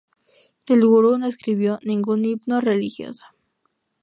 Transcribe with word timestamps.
El 0.65 0.83
Gurú 0.87 1.19
no 1.19 1.27
escribió 1.27 1.77
ningún 1.83 2.25
himno 2.25 2.59
religioso. 2.59 3.27